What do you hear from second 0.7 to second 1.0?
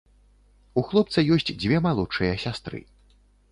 У